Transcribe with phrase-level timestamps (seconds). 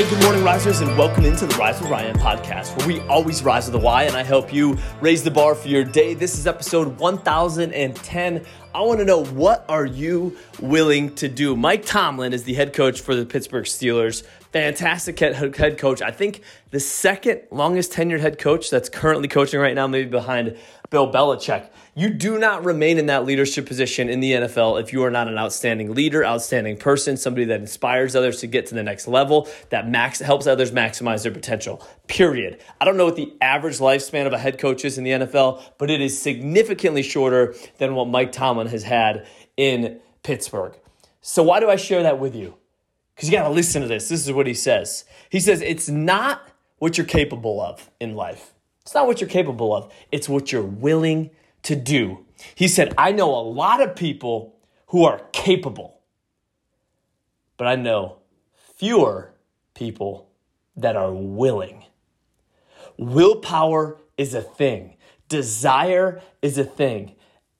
[0.00, 3.42] Hey, good morning, risers, and welcome into the Rise with Ryan podcast, where we always
[3.42, 6.14] rise with a Y, and I help you raise the bar for your day.
[6.14, 8.46] This is episode 1010.
[8.74, 11.54] I want to know what are you willing to do?
[11.54, 14.22] Mike Tomlin is the head coach for the Pittsburgh Steelers.
[14.52, 16.02] Fantastic head coach.
[16.02, 20.56] I think the second longest tenured head coach that's currently coaching right now, maybe behind
[20.90, 21.68] Bill Belichick.
[21.94, 25.28] You do not remain in that leadership position in the NFL if you are not
[25.28, 29.48] an outstanding leader, outstanding person, somebody that inspires others to get to the next level,
[29.68, 31.86] that max helps others maximize their potential.
[32.08, 32.60] Period.
[32.80, 35.62] I don't know what the average lifespan of a head coach is in the NFL,
[35.78, 40.76] but it is significantly shorter than what Mike Tomlin has had in Pittsburgh.
[41.20, 42.54] So why do I share that with you?
[43.20, 44.08] Because you got to listen to this.
[44.08, 45.04] This is what he says.
[45.28, 46.48] He says, It's not
[46.78, 48.54] what you're capable of in life.
[48.80, 51.28] It's not what you're capable of, it's what you're willing
[51.64, 52.24] to do.
[52.54, 56.00] He said, I know a lot of people who are capable,
[57.58, 58.20] but I know
[58.78, 59.34] fewer
[59.74, 60.30] people
[60.74, 61.84] that are willing.
[62.96, 64.96] Willpower is a thing,
[65.28, 67.16] desire is a thing,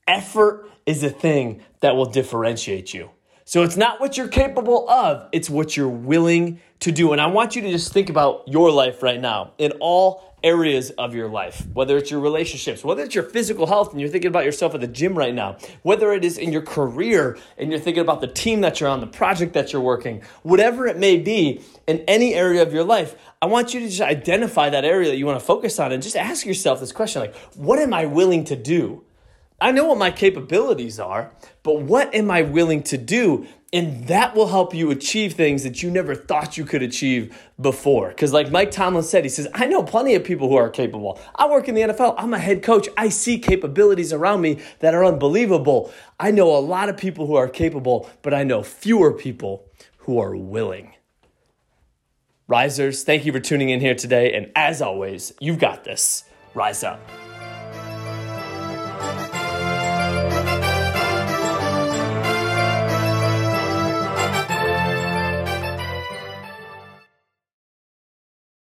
[0.09, 3.11] effort is a thing that will differentiate you.
[3.51, 7.11] So it's not what you're capable of, it's what you're willing to do.
[7.11, 10.91] And I want you to just think about your life right now in all areas
[10.91, 14.29] of your life, whether it's your relationships, whether it's your physical health and you're thinking
[14.29, 17.81] about yourself at the gym right now, whether it is in your career and you're
[17.81, 21.19] thinking about the team that you're on, the project that you're working, whatever it may
[21.19, 25.09] be in any area of your life, I want you to just identify that area
[25.09, 27.93] that you want to focus on and just ask yourself this question like, what am
[27.93, 29.03] I willing to do?
[29.61, 33.47] I know what my capabilities are, but what am I willing to do?
[33.73, 38.09] And that will help you achieve things that you never thought you could achieve before.
[38.09, 41.21] Because, like Mike Tomlin said, he says, I know plenty of people who are capable.
[41.37, 42.89] I work in the NFL, I'm a head coach.
[42.97, 45.93] I see capabilities around me that are unbelievable.
[46.19, 50.19] I know a lot of people who are capable, but I know fewer people who
[50.19, 50.95] are willing.
[52.49, 54.35] Risers, thank you for tuning in here today.
[54.35, 56.25] And as always, you've got this.
[56.55, 57.30] Rise up.